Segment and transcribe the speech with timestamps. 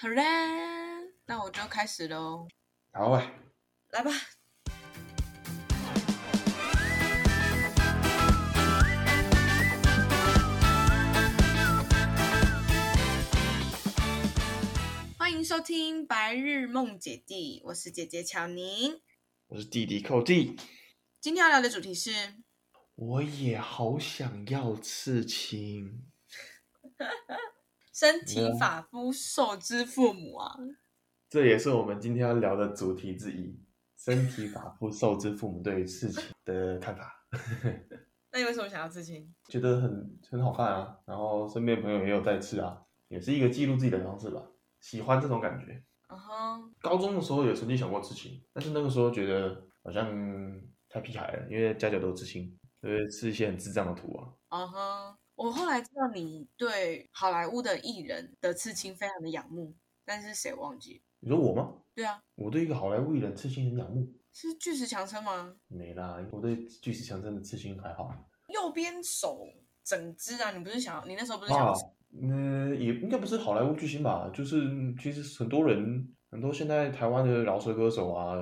[0.00, 0.22] 好啦，
[1.26, 2.46] 那我就开始喽。
[2.92, 3.32] 好啊，
[3.90, 4.12] 来吧。
[15.18, 19.00] 欢迎收听《白日梦姐弟》，我是姐姐乔宁，
[19.48, 20.56] 我是弟弟寇弟。
[21.20, 22.36] 今天要聊的主题是，
[22.94, 26.06] 我也好想要刺青。
[27.98, 30.56] 身体发肤受之父母啊，
[31.28, 33.60] 这也是我们今天要聊的主题之一。
[33.96, 37.26] 身体发肤受之父母对于刺青的看法。
[38.30, 39.34] 那你为什么想要刺青？
[39.48, 44.40] 觉得很很好看啊，然后身边朋友也有在刺啊，也是一个记录自己的方式吧。
[44.78, 45.82] 喜欢这种感觉。
[46.06, 46.72] 嗯哼。
[46.80, 50.08] 高中的时候也曾经想过刺青，但是那个时候觉得好像
[50.88, 54.30] 太屁孩了，因为家家都刺青，就会刺一些很智障的图啊。
[54.50, 55.17] 啊哼。
[55.38, 59.72] 我后来知道你对好莱坞的艺人的刺青非常的仰慕，
[60.04, 61.00] 但是谁忘记？
[61.20, 61.72] 你说我吗？
[61.94, 64.12] 对啊，我对一个好莱坞艺人刺青很仰慕。
[64.32, 65.54] 是巨石强森吗？
[65.68, 68.12] 没啦，我对巨石强森的刺青还好。
[68.48, 69.46] 右边手
[69.84, 71.08] 整只啊，你不是想？
[71.08, 71.72] 你那时候不是想要？
[72.20, 74.28] 嗯、啊呃，也应该不是好莱坞巨星吧？
[74.34, 74.58] 就是
[75.00, 78.34] 其实很多人，很多现在台湾的饶舌歌手啊、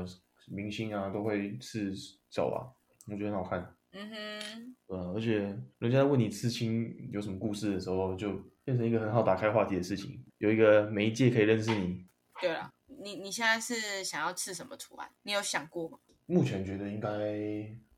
[0.49, 1.93] 明星啊，都会刺
[2.31, 2.65] 手啊，
[3.07, 3.76] 我觉得很好看。
[3.99, 8.31] 嗯哼，嗯，而且人家问你刺青有什么故事的时候，就
[8.63, 10.23] 变成一个很好打开话题的事情。
[10.37, 12.07] 有一个媒介可以认识你。
[12.43, 12.71] 对了，
[13.03, 15.09] 你你现在是想要刺什么图案？
[15.23, 15.99] 你有想过吗？
[16.27, 17.09] 目前觉得应该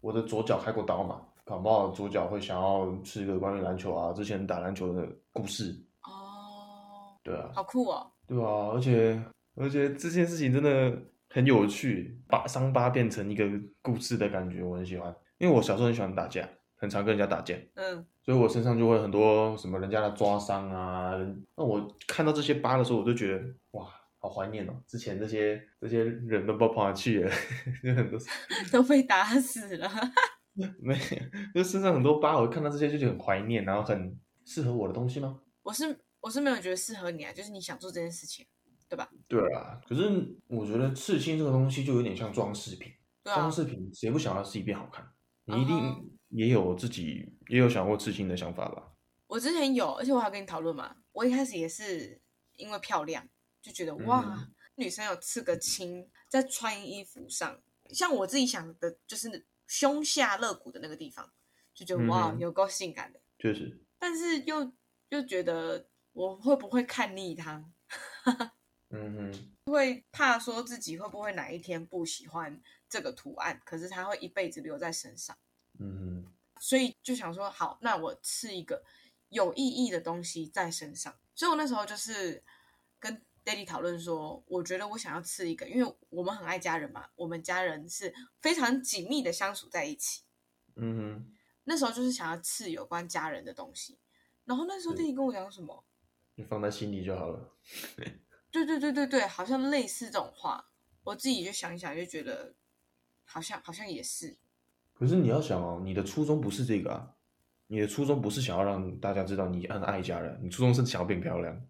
[0.01, 5.75] 我的左脚开过刀嘛，搞不好左脚会想要刺一个关于篮球啊，之前打篮球的故事。
[6.05, 8.09] 哦，对啊，好酷哦。
[8.29, 9.21] 对啊，而且
[9.57, 10.97] 而且这件事情真的
[11.31, 13.45] 很有趣，把伤疤变成一个
[13.83, 15.13] 故事的感觉，我很喜欢。
[15.39, 21.13] 因为我小时候很喜欢打架，很常跟人家打架，嗯，所以我身上就会很多什么人家的抓伤啊。
[21.57, 23.87] 那我看到这些疤的时候，我就觉得哇，
[24.19, 24.73] 好怀念哦！
[24.87, 27.31] 之前这些这些人都不知道跑哪去了，
[27.83, 28.19] 就很多
[28.73, 29.91] 都被打死了。
[30.81, 30.99] 没，
[31.55, 35.41] 就身上很多疤，我看到这些就觉得很怀念，然后很适合我的东西吗？
[35.63, 38.45] 我是我是没有觉得适合你啊，就是你想做这件事情，
[38.89, 39.09] 对吧？
[39.29, 45.07] 对啊，可是我觉得刺青这个东西就有点像装饰品，对啊，装饰品谁不想要自己变好看？
[45.49, 47.53] 你一定也有自己、uh -huh.
[47.53, 48.93] 也有想过刺青的想法吧？
[49.27, 50.97] 我之前有，而且我还跟你讨论嘛。
[51.13, 52.21] 我一开始也是
[52.57, 53.27] 因为漂亮，
[53.61, 57.61] 就觉得哇、嗯，女生有刺个青在穿衣服上，
[57.91, 61.31] 像我自己想的，就是胸下肋骨的那个地方，
[61.75, 63.21] 就觉得哇，有够性感的。
[63.39, 64.73] 确实，但是又
[65.09, 67.65] 又觉得我会不会看腻它？
[68.91, 75.37] 嗯哼，会怕说自己会不会哪一天不喜欢这个图案，可是它会一辈子留在身上。
[75.79, 78.83] 嗯哼，所以就想说，好，那我刺一个
[79.29, 81.15] 有意义的东西在身上。
[81.35, 82.43] 所以我那时候就是
[82.99, 90.23] 跟 Daddy 讨论说，我觉得我想要刺一个，因为我们很爱家人嘛，我们家人是非常紧密的相处在一起。
[90.77, 93.99] 嗯哼，那时候就是想要刺有关家人的东西。
[94.45, 95.85] 然后那时候 Daddy 跟我讲什么？
[96.35, 97.57] 你放在心里就好了。
[98.51, 100.71] 对对对对对，好像类似这种话，
[101.05, 102.55] 我自己就想一想，就觉得
[103.29, 104.37] 好像好像也是。
[104.95, 107.15] 可是你要想哦，你的初衷不是这个啊，
[107.69, 111.61] 你的初衷不是想要让大家知道你很爱家人，你初衷是想要变漂亮。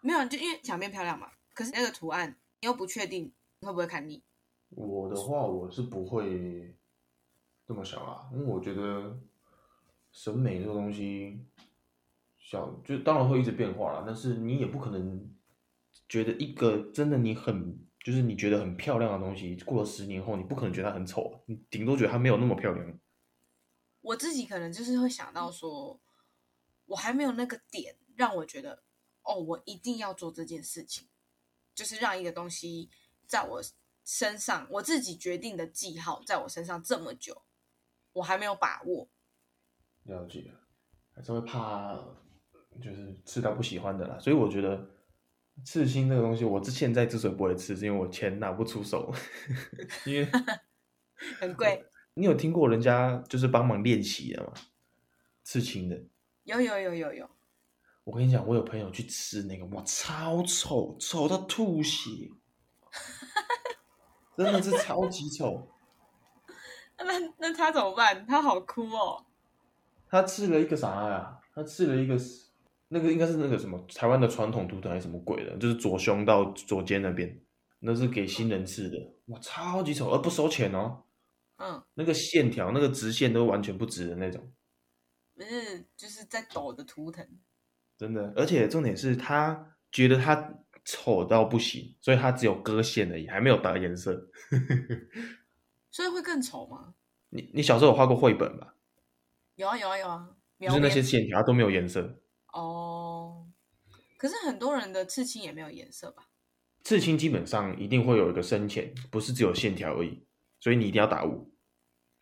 [0.00, 1.28] 没有，就因为想变漂亮嘛。
[1.52, 4.22] 可是那个图案你又不确定会不会看腻。
[4.70, 6.74] 我的话，我是不会
[7.66, 9.18] 这么想啊，因为我觉得
[10.12, 11.44] 审美这个东西，
[12.38, 15.30] 想就当然会一直变化啦，但是你也不可能。
[16.08, 23.00] 觉得一个真的你很就是你觉得很漂亮的东西，过了十年后，你不可能觉得它很丑，你顶多觉得它没有那么漂亮。
[24.00, 26.00] 我自己可能就是会想到说，
[26.84, 28.84] 我还没有那个点让我觉得，
[29.24, 31.08] 哦，我一定要做这件事情，
[31.74, 32.88] 就是让一个东西
[33.26, 33.60] 在我
[34.04, 37.42] 身上，我自己决定的记号在我身上这么久，
[38.12, 39.08] 我还没有把握。
[40.04, 40.52] 了解，
[41.12, 41.96] 还是会怕，
[42.80, 44.94] 就是吃到不喜欢的啦，所以我觉得。
[45.64, 49.12] 刺青这个东西，我之现在之所以不会刺，是因为我钱拿不出手，
[50.04, 50.28] 因为
[51.40, 51.84] 很贵。
[52.14, 54.52] 你有听过人家就是帮忙练习的吗？
[55.42, 56.00] 刺青的？
[56.44, 57.30] 有有有有有。
[58.04, 62.30] 我跟你讲，我有朋友去吃那个，哇，超丑，丑到吐血，
[64.36, 65.68] 真的是超级丑。
[66.98, 68.24] 那那他怎么办？
[68.26, 69.26] 他好哭哦。
[70.08, 71.40] 他刺了一个啥呀？
[71.54, 72.16] 他刺了一个。
[72.96, 77.38] 那个应该是那个什么台湾的传统图腾还是什么鬼的，就是左胸到左肩那边，
[77.80, 78.96] 那是给新人刺的，
[79.26, 81.02] 哇，超级丑，而不收钱哦。
[81.58, 84.50] 嗯，那个线条，那个直线都完全不直的那种，
[85.34, 87.26] 不是就是在抖的图腾，
[87.98, 90.54] 真的，而且重点是他觉得他
[90.84, 94.30] 丑到不行，所以他只有割线而已，还没有打颜色。
[95.92, 96.94] 所以会更丑吗？
[97.28, 98.74] 你你小时候有画过绘本吧？
[99.56, 100.28] 有啊有啊有啊，
[100.60, 102.20] 就是那些线条都没有颜色。
[102.52, 103.48] 哦，
[104.18, 106.28] 可是很多人的刺青也没有颜色吧？
[106.84, 110.24] 刺青基本上一定会有一个深浅，不是只有线条而已，
[110.60, 111.52] 所以你一定要打雾。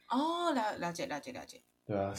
[0.08, 1.62] 哦，了了解了解了解。
[1.86, 2.14] 对啊，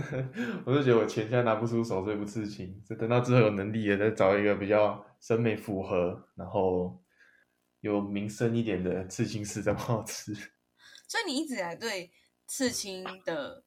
[0.66, 2.82] 我就觉得我钱现在拿不出手，所以不刺青。
[2.84, 7.02] 就等到之后有能力了，再找一个比较审美符合，然后
[7.80, 10.34] 有名声一点的刺青师再帮我刺。
[11.08, 12.10] 所以你一直以来对
[12.46, 13.64] 刺青的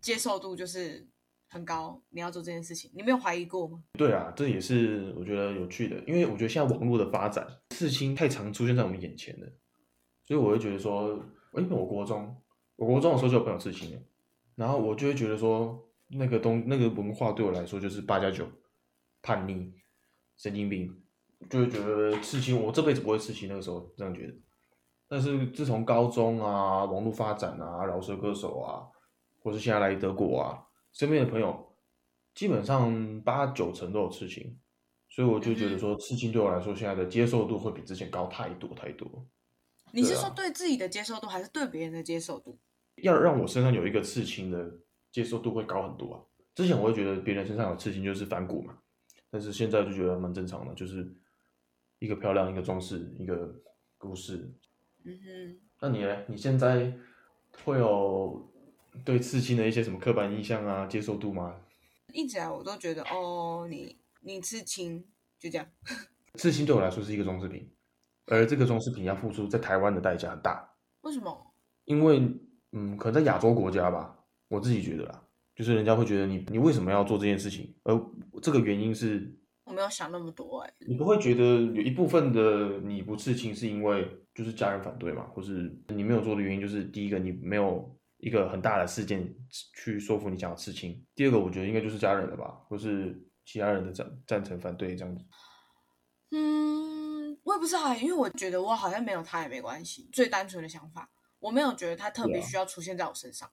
[0.00, 1.08] 接受度就是
[1.52, 3.84] 很高，你要做这件事情，你没有怀疑过吗？
[3.92, 9.46] 对啊，这也是我觉得有趣的，因为我觉得现在网络的发展，刺青太常出现在我们眼前了，
[10.24, 11.22] 所以我会觉得说，
[11.52, 12.34] 哎，我国中，
[12.76, 14.00] 我国中的时候就有朋友刺青了。
[14.54, 15.78] 然后我就会觉得说，
[16.08, 18.46] 那个东那个文化对我来说就是八加九，
[19.20, 19.72] 叛逆，
[20.38, 20.94] 神经病，
[21.50, 23.48] 就会觉得刺青，我这辈子不会刺青。
[23.48, 24.34] 那个时候这样觉得。
[25.08, 28.88] 但是自从高中啊，网络发展啊，饶舌歌手啊，
[29.42, 30.58] 或是现在来德国啊，
[30.92, 31.74] 身边的朋友
[32.34, 34.58] 基本上八九成都有刺青，
[35.08, 39.26] 所以我就觉得说，刺青对我来说现在的接受度会比之前高太多太多。
[39.92, 42.58] 你是说对自己的接受度，还是对别人的接受度？
[42.96, 44.72] 要让我身上有一个刺青的
[45.10, 46.20] 接受度会高很多啊！
[46.54, 48.78] 之前我会觉得别人身上有刺青就是反骨嘛，
[49.30, 51.14] 但是现在就觉得蛮正常的，就是
[51.98, 53.54] 一个漂亮，一个装饰，一个
[53.98, 54.50] 故事。
[55.04, 55.60] 嗯哼。
[55.80, 56.24] 那你呢？
[56.28, 56.96] 你现在
[57.64, 58.51] 会有
[59.04, 61.54] 对刺青的一些什么刻板印象啊、接受度吗？
[62.12, 65.04] 一直来我都觉得哦，你你刺青
[65.38, 65.66] 就这样。
[66.38, 67.70] 刺青对我来说是一个装饰品，
[68.26, 70.76] 而这个装饰品要付出在台湾的代价很大。
[71.02, 71.54] 为什么？
[71.84, 72.22] 因为。
[72.74, 74.16] 嗯，可能在亚洲国家吧，
[74.48, 75.22] 我自己觉得啦，
[75.54, 77.70] 就是人家会觉得你，你为什么要做这件事情？
[77.82, 77.94] 而
[78.40, 79.30] 这个原因是，
[79.64, 80.72] 我没有想那么多哎。
[80.86, 89.34] 你不会觉得有一部分的你不刺青是因为就是家人反对嘛，或是你没有做的原因就是第一个你没有一个很大的事件
[89.74, 95.24] 去说服你想要刺青，第二个我觉得应该就是家人了吧，或是其他人的赞赞成反对这样子。
[96.30, 101.10] 嗯，我也不知道，因为我觉得我好像没有他也没关系，最单纯的想法。
[101.40, 103.50] 我没有觉得他特别需要出现在我身上，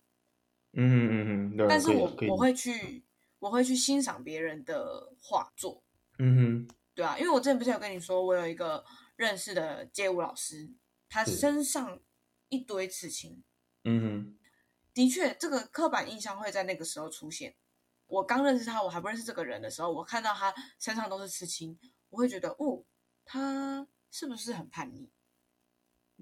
[0.73, 3.03] 嗯嗯嗯嗯，但是我我会去
[3.39, 5.83] 我会去欣赏别人的画作，
[6.19, 8.85] 嗯哼，对啊，因为我之前不是有跟你说，我有一个
[9.15, 10.69] 认识的街舞老师，
[11.09, 11.99] 他身上
[12.49, 13.43] 一堆刺青，
[13.85, 14.37] 嗯哼，
[14.99, 17.55] 的确，这个刻板印象会在那个时候出现。
[18.07, 21.79] 我刚认识他，我还不认识这个人的时候，我看到他身上都是刺青，
[22.09, 22.83] 我会觉得，哦，
[23.23, 25.09] 他是不是很叛逆？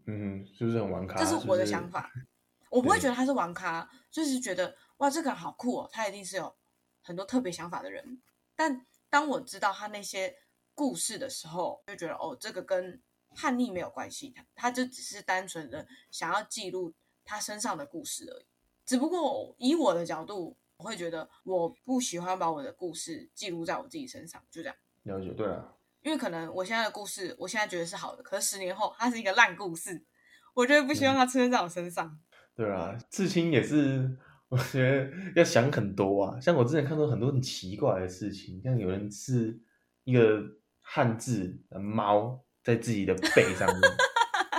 [0.05, 1.15] 嗯，是不是很玩咖？
[1.15, 2.27] 这是我的想法，是是
[2.69, 6.55] 我不会觉得他是玩咖，就是觉得哇，这个人好酷哦，他一定是有
[7.01, 8.21] 很多特别想法的人。
[8.55, 10.37] 但当我知道他那些
[10.75, 13.01] 故事的时候，就觉得哦，这个跟
[13.33, 16.93] 叛逆没有关系，他他就只是单纯的想要记录
[17.25, 18.45] 他身上的故事而已。
[18.87, 24.75] 只不过以我的角度，我会觉得我不喜欢把我的故事记录在我自己身上，就这样。
[25.03, 25.73] 了解，对啊。
[26.01, 30.05] 因为可能我现在的故事，我现在觉得是好的，可是十年后它是一个烂故事，
[30.53, 32.07] 我觉得不希望它出现在我身上。
[32.07, 32.19] 嗯、
[32.55, 34.17] 对啊，刺青也是，
[34.47, 36.39] 我觉得要想很多啊。
[36.39, 39.59] 像我之前看到很多很奇怪的事情，像有人是
[40.05, 40.41] 一个
[40.79, 43.81] 汉字的猫在自己的背上面，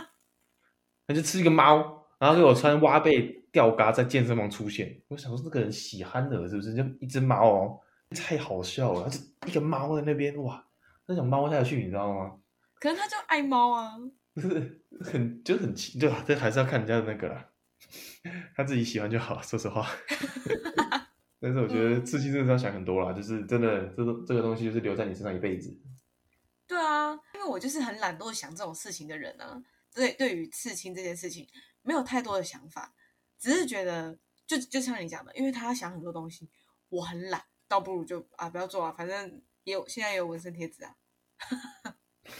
[1.09, 4.97] 他就吃一个猫，然后给我穿挖背吊嘎在健身房出现。
[5.09, 6.73] 我想说这个人喜憨的是不是？
[6.77, 7.81] 就一只猫哦，
[8.15, 10.65] 太好笑了，就一个猫在那边哇。
[11.07, 12.39] 那想猫下去，你知道吗？
[12.79, 13.99] 可能他就爱猫啊，
[15.01, 16.23] 很就很奇，对吧？
[16.25, 17.49] 这还是要看人家的那个啦，
[18.55, 19.43] 他自己喜欢就好。
[19.43, 19.85] 说实话，
[21.43, 25.77] 但是我觉得刺青真的是要想很多啦，就是真的，这个这个东西就是留在你身上一辈子。
[26.69, 29.61] 对啊，因为我就是很懒惰想这种事情的人啊。
[29.93, 31.49] 对，对于刺青这件事情，
[31.83, 32.95] 没有太多的想法，
[33.39, 36.49] 只是觉得就就像你讲的，因为他要想很多东西，
[36.89, 39.43] 我很懒，倒不如就啊不要做啊，反正。
[39.65, 40.97] 也有现在也有纹身贴纸啊，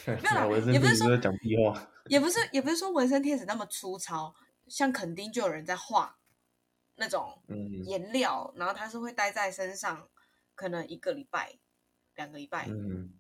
[0.07, 4.35] 没有啦，也不是说讲屁话，也不是也不是说纹身贴纸那么粗糙，
[4.67, 6.19] 像肯定就有人在画
[6.95, 7.39] 那种
[7.85, 10.09] 颜料，嗯、然后他是会待在身上，
[10.55, 11.59] 可能一个礼拜、
[12.15, 13.13] 两个礼拜，嗯，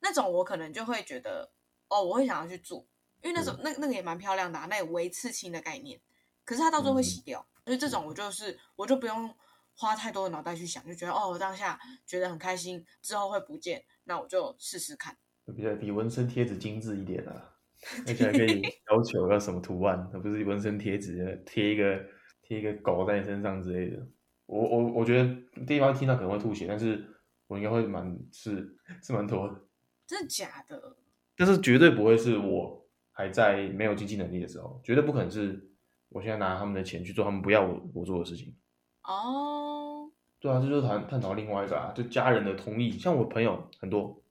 [0.00, 1.54] 那种我可能就会觉得
[1.88, 2.86] 哦，我会想要去做，
[3.22, 5.98] 因为那种、嗯、那那个也蛮漂亮的、啊，那有微刺青的概念，
[6.44, 9.34] 可是它到最后会洗掉，嗯、所以这种我就是我就不用。
[9.74, 15.16] 花太多的脑袋去想，就觉得哦，我当下觉得很开心，之后会不见，那我就试试看。
[15.56, 17.54] 比较比纹身贴纸精致一点啊，
[18.06, 21.98] 而且还可以要求要什么图案，而不是纹身贴纸贴一个
[22.42, 24.06] 贴一个狗在你身上之类的。
[24.44, 27.02] 我我我觉得第一方听到可能会吐血，但是
[27.46, 29.58] 我应该会蛮是是蛮多的。
[30.06, 30.96] 真的假的？
[31.34, 35.71] 但是绝对不会是我还在没有经济能力的时候，绝对不可能是
[36.12, 38.56] 我现在拿他们的钱去做他们不要我我做的事情。
[39.02, 42.98] 哦，对啊，这就是谈探讨另外一个啊，就家人的同意。
[42.98, 44.22] 像我朋友很多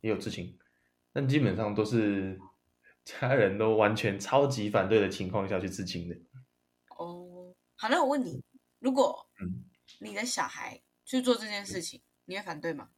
[0.00, 0.58] 也有知情，
[1.12, 2.40] 但基本上都是
[3.04, 6.16] 家人都完全超级反对的情况下去知情的。
[6.96, 8.42] 哦，好，那我问你，
[8.78, 9.28] 如果
[10.00, 12.88] 你的小孩去做这件事情，嗯、你会反对吗？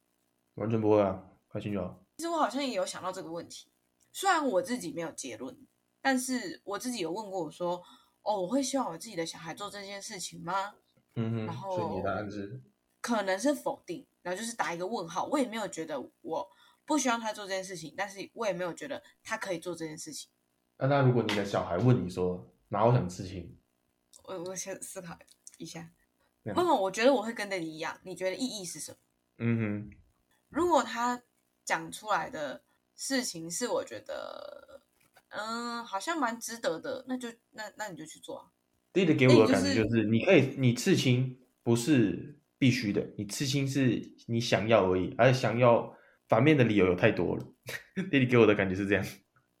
[0.55, 2.03] 完全不会啊，开心就好。
[2.17, 3.71] 其实我好像也有想到这个问题，
[4.11, 5.57] 虽然我自己没有结论，
[6.01, 7.81] 但是我自己有问过我说
[8.23, 10.75] ：“哦，我会希望我自己的小孩做这件事情吗？”
[11.15, 11.45] 嗯哼。
[11.45, 12.61] 然后，所以你的答案是？
[13.01, 15.25] 可能是否定，然后就是打一个问号。
[15.25, 16.49] 我也没有觉得我
[16.85, 20.29] 不希望他做这件事情，但是我也没有觉得他可以做这件事情。
[20.77, 23.57] 那那如果你的小孩问你说：“哪有什么事情？”
[24.23, 25.17] 我我先思考
[25.57, 25.91] 一下。
[26.43, 27.99] 问问，我觉得我会跟着你一样。
[28.03, 28.97] 你觉得意义是什么？
[29.37, 29.97] 嗯哼。
[30.49, 31.21] 如果他。
[31.65, 32.63] 讲出来的
[32.95, 34.81] 事情是我觉得，
[35.29, 38.45] 嗯，好像蛮值得的，那就那那你就去做啊。
[38.91, 45.95] 第一个给我的感觉就是，你可以，你刺青不是必须的，你刺青是你想要而已，而且想要
[46.27, 47.45] 反面的理由有太多了。
[48.09, 49.05] 弟弟给我的感觉是这样，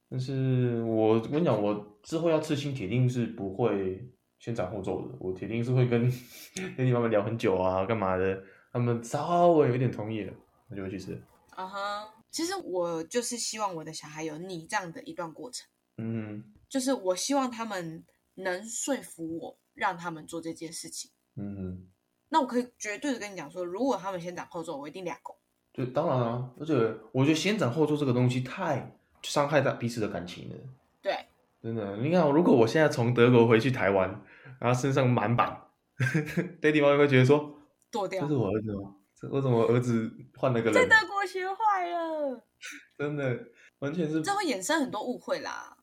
[0.09, 4.03] 但是我跟你讲，我之后要刺青，铁定是不会
[4.39, 6.09] 先斩后奏的，我铁定是会跟
[6.75, 8.41] 弟弟妈妈聊很久啊，干嘛的，
[8.73, 10.33] 他们稍微有一点同意了，
[10.69, 11.13] 我就会去刺。
[11.55, 12.07] 嗯哼，uh huh.
[12.31, 15.67] 其实我就是希望我的小孩有你这样的一段过程，
[15.97, 18.03] 嗯，就是我希望他们
[18.35, 21.87] 能说服我，让他们做这件事情，嗯，
[22.29, 25.37] 那我可以绝对的跟你讲说，如果他们先斩后奏，我一定俩狗。
[25.71, 26.73] 对，当然啊，而且
[27.11, 30.55] 我觉得先斩后奏这个东西太伤害到彼此的感情了，
[31.01, 31.25] 对，
[31.61, 34.21] 真的，你看，如果我现在从德国回去台湾，
[34.59, 35.67] 然后身上满版，
[36.61, 37.55] 爹地妈会觉得说，
[37.91, 38.95] 剁掉，这是我儿子吗？
[39.31, 40.73] 我怎么儿子换了个人？
[40.73, 42.41] 在德国学坏了，
[42.97, 43.37] 真的
[43.79, 45.75] 完全是，这会衍生很多误会啦。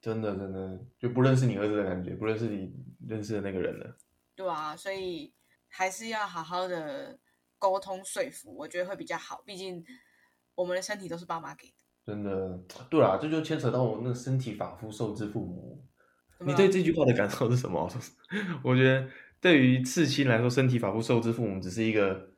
[0.00, 2.72] 真的真的就不认识你儿子的感觉，不认识你
[3.08, 3.96] 认识的那个人了。
[4.34, 5.32] 对啊，所以
[5.68, 7.18] 还是要好好的
[7.58, 9.42] 沟通说服，我觉得会比较好。
[9.46, 9.84] 毕竟
[10.56, 11.74] 我们的身体都是爸妈给的。
[12.04, 12.58] 真的，
[12.90, 15.86] 对啊，这就牵扯到我那个身体发肤受之父母。
[16.40, 17.88] 你对这句话的感受是什么？
[18.64, 19.08] 我觉得
[19.40, 22.31] 对于刺青来说，身体发肤受之父母只是一个。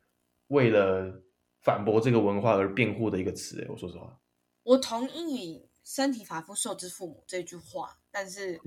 [0.49, 1.23] 为了
[1.61, 4.21] 反驳这个文化而辩护的一个词，哎，我说实话，
[4.63, 8.61] 我同意“身体发肤受之父母”这句话，但是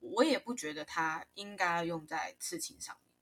[0.00, 3.12] 我也不觉得它应该用在刺青上面，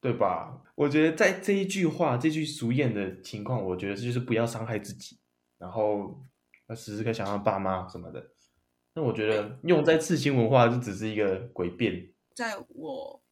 [0.00, 0.62] 对吧？
[0.74, 5.18] 我觉得在这一句话、这句俗谚的情况，我觉得就是不要伤害自己，
[5.58, 6.24] 然后
[6.68, 8.30] 要时时刻想到爸妈什么的。
[8.94, 12.12] 那我觉得用在刺青文化就只是一个诡辩。
[12.34, 13.22] 在我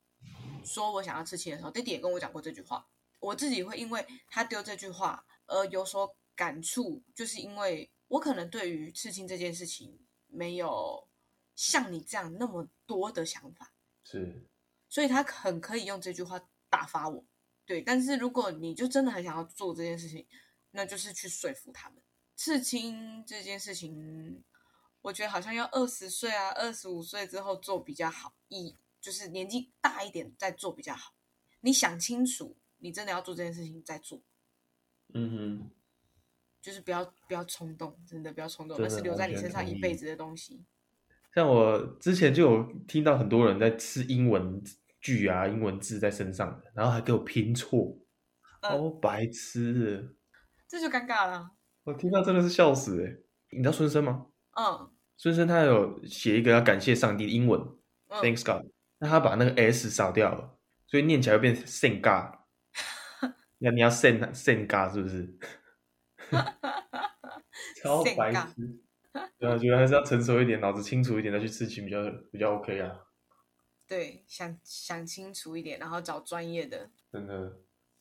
[0.64, 2.86] 说我想要刺青的时候，弟弟也跟我讲过这句话。
[3.20, 9.98] 我自己会因为他丢这句话而有所感触，就是因为我可能对于刺青这件事情
[10.28, 11.08] 没有
[11.56, 13.72] 像你这样那么多的想法，
[14.04, 14.46] 是，
[14.88, 17.24] 所以他很可以用这句话打发我。
[17.66, 20.24] 对，但是如果你就真的很想要做这件事情，
[20.70, 22.00] 那就是去说服他们。
[22.36, 24.44] 刺青这件事情，
[25.02, 31.14] 我觉得好像要二十岁啊，二十五岁之后做比较好，以就是年纪大一点再做比较好。
[31.60, 32.56] 你想清楚。
[32.78, 34.20] 你真的要做这件事情，再做。
[35.14, 35.70] 嗯哼，
[36.60, 40.64] 就是不要不要冲动，真的不要冲动，那是留在你身上一辈子的东西。
[41.34, 44.62] 像我之前就有听到很多人在吃英文
[45.00, 47.96] 句啊、英文字在身上，然后还给我拼错，
[48.60, 50.16] 好、嗯、白痴，
[50.66, 51.52] 这就尴尬了。
[51.84, 53.16] 我听到真的是笑死哎！
[53.50, 54.26] 你知道孙生吗？
[54.56, 57.60] 嗯，孙生他有写一个要感谢上帝的英文、
[58.08, 58.66] 嗯、，Thanks God，
[58.98, 62.37] 那他把那个 S 扫掉了，所以念起来会变成 Thank God。
[63.58, 65.38] 那你要 send send 嘎是不是？
[67.82, 68.80] 超白痴！
[69.38, 71.98] 对啊，我觉得还是要成熟一点，脑子清楚一点再去刺青比较
[72.30, 72.92] 比较 OK 啊。
[73.86, 76.90] 对，想想清楚一点，然后找专业的。
[77.10, 77.58] 真的，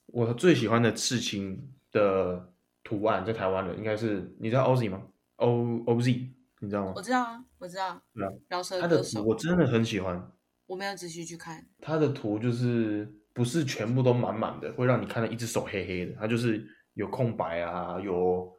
[0.08, 6.94] 我最喜欢的刺青的图案在台湾的应该是，你知道 Ozzy 吗？O OZ，你知道吗？
[6.96, 8.02] 我知道啊，我知道。
[8.14, 10.32] 对啊，饶舌歌手，他的图我真的很喜欢。
[10.66, 13.14] 我没有仔细去看他的图，就是。
[13.38, 16.14] 不是全部都满满的，会让你看到一只手黑黑的。
[16.20, 18.52] 它就是有空白啊，有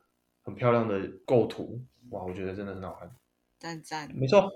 [0.45, 3.11] 很漂亮的构图，哇，我觉得真的很好看。
[3.59, 4.49] 赞赞，没错，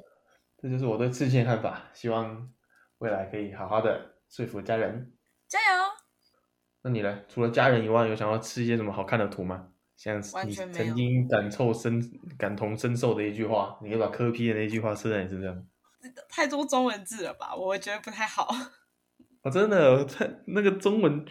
[0.59, 1.83] 这就是我对刺青的看法。
[1.93, 2.49] 希望
[2.99, 5.13] 未来可以好好的说服家人，
[5.49, 5.83] 加油。
[6.83, 7.23] 那你呢？
[7.29, 9.71] 除了家人以外，有想要吃一些什么好看的图吗？
[9.97, 12.01] 像你曾经感受深、
[12.39, 15.67] 感同身受的一句话，你可以把柯 P 的那句话刺在你身上。
[16.29, 17.57] 太多中文字了吧？
[17.57, 18.49] 我觉得不太好。
[19.43, 21.27] 我、哦、真的，他那个中文，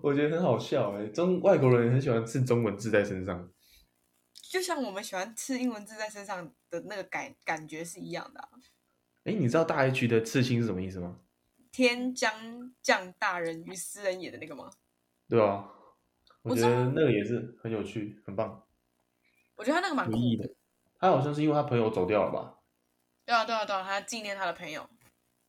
[0.00, 1.06] 我觉得很好笑哎。
[1.08, 3.50] 中外国人很喜欢刺中文字在身上，
[4.32, 8.48] 就像我们喜欢刺英文字在身上的那个感感觉是一样的啊。
[9.24, 11.18] 哎，你知道大 H 的刺青是什么意思吗？
[11.72, 14.70] 天将降大任于斯人也的那个吗？
[15.28, 15.68] 对啊，
[16.42, 18.64] 我觉得那个也是很有趣，很棒。
[19.56, 20.48] 我觉得他那个蛮酷的。
[21.00, 22.54] 他好像是因为他朋友走掉了吧？
[23.26, 24.88] 对啊，对啊，对啊，他纪念他的朋友。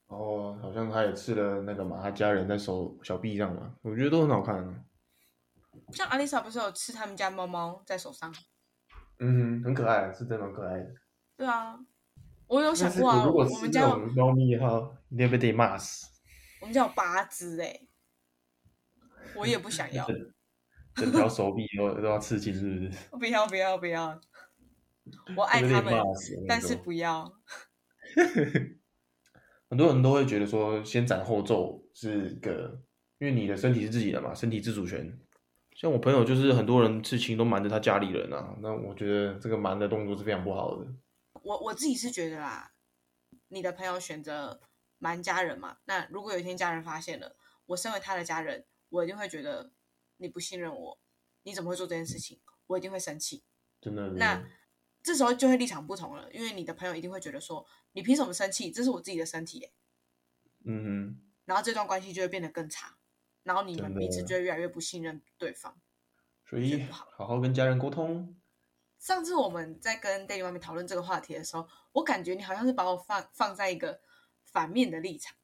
[0.09, 4.85] 然后好像他也刺了那个嘛，他家人在手小臂上嘛，我觉得都很好看。
[5.93, 8.33] 像阿丽莎不是有刺他们家猫猫在手上？
[9.19, 10.95] 嗯哼，很可爱，是真的很可爱的。
[11.37, 11.77] 对啊，
[12.47, 16.07] 我有想过啊，如果我们家有猫咪的话，你会被得骂死。
[16.61, 17.79] 我们家有八只哎，
[19.35, 20.05] 我也不想要。
[20.95, 22.91] 整条手臂都都要刺青，是不是？
[23.17, 24.19] 不要不要不要！
[25.37, 25.93] 我爱他们，
[26.47, 27.31] 但是不要。
[29.69, 32.81] 很多人都会觉得说，先斩后奏是个，
[33.19, 35.19] 因为你的身体是自己的嘛，身体自主权。
[35.75, 40.87] 像我朋友就是很多人刺青都瞒着他家里人啊，那我觉得这个瞒的动作是非常不好的。
[41.43, 42.71] 我我自己是觉得啦，
[43.47, 44.59] 你的朋友选择
[44.97, 47.35] 瞒家人嘛，那如果有一天家人发现了，
[47.67, 49.71] 我身为他的家人，我一定会觉得。
[50.21, 50.99] 你不信任我，
[51.43, 52.41] 你怎么会做这件事情？
[52.67, 53.41] 我一定会生气。
[53.79, 54.09] 真的。
[54.17, 54.43] 那
[55.09, 58.69] 这时候就会立场不同了，因为你的朋友一定会觉得说，你凭什么生气？
[58.69, 59.73] 这是我自己的身体耶。
[60.65, 61.21] 嗯哼。
[61.45, 62.95] 然后这段关系就会变得更差，
[63.41, 65.81] 然后你们彼此就会越来越不信任对方。
[66.45, 68.39] 所以好好跟家人沟通。
[68.99, 73.99] 上次我们在跟 Daddy 妈咪讨论这个话题的时候，我感觉你好像是把我放放在一个
[74.43, 75.35] 反面的立场，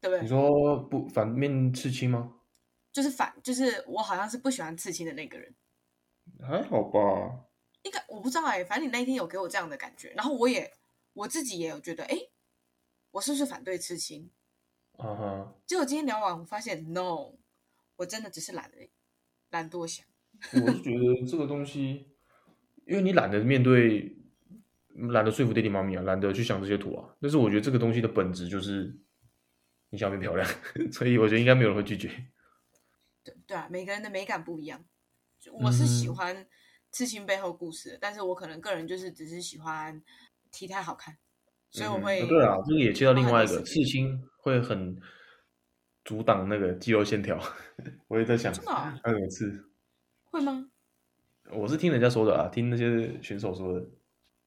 [0.00, 0.22] 对不对？
[0.22, 2.40] 你说不反面刺青吗？
[2.90, 5.54] 就是反，就是我好像是不喜欢刺青的那个人，
[6.40, 7.47] 还好吧？
[7.88, 10.72] 应该我不知道哎、欸，反正你那一天有给我这样的感觉，然后我也
[11.14, 12.30] 我自己也有觉得，哎、欸，
[13.12, 14.30] 我是不是反对刺青？
[14.98, 15.54] 啊哈！
[15.64, 17.32] 结果今天聊完，我发现，no，
[17.96, 18.90] 我真的只是懒得
[19.50, 20.04] 懒多想。
[20.52, 22.08] 我是觉得这个东西，
[22.84, 24.16] 因为你懒得面对，
[25.10, 27.16] 懒得说服爹地妈咪啊，懒得去想这些图啊。
[27.20, 28.94] 但是我觉得这个东西的本质就是
[29.90, 30.48] 你想变漂亮，
[30.92, 32.10] 所以我觉得应该没有人会拒绝。
[33.46, 34.84] 对啊，每个人的美感不一样。
[35.52, 36.46] 我是喜欢
[36.90, 40.02] 刺青背后故事但是我可能个人就是只是喜欢
[40.50, 41.16] 体态好看，
[41.70, 42.22] 所以我会。
[42.22, 44.98] 嗯、对啊，这个也接到另外一个刺青会很
[46.04, 47.38] 阻挡那个肌肉线条。
[48.08, 49.70] 我也在想，真的、啊还有刺
[50.24, 50.70] 会吗？
[51.50, 53.86] 我是听人家说的啊，听那些选手说的。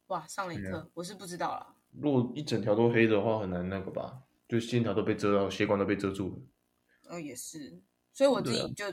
[0.08, 1.76] 哇，上了一课，我是不知道啦。
[1.92, 4.22] 如果一整条都黑的话，很难那个吧？
[4.48, 7.16] 就线条都被遮到，血管都被遮住了。
[7.16, 7.82] 哦，也是。
[8.12, 8.86] 所以我自己就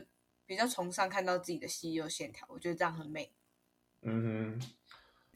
[0.47, 3.33] 比较崇尚看到自己的肌肉线条，我觉得这样很美。
[4.03, 4.61] 嗯哼，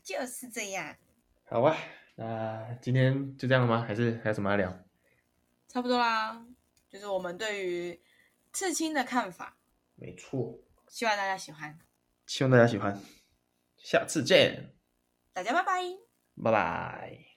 [0.02, 0.96] 就是这样。
[1.44, 1.76] 好吧，
[2.14, 3.84] 那今天就这样了吗？
[3.86, 4.78] 还是还有什么要聊？
[5.68, 6.46] 差不多啦，
[6.88, 8.00] 就是我们对于
[8.52, 9.56] 刺青的看法。
[9.94, 11.78] 没错，希望大家喜欢。
[12.26, 12.98] 希望大家喜欢，
[13.76, 14.74] 下次见。
[15.32, 15.82] 大家拜拜。
[16.42, 17.31] 拜拜。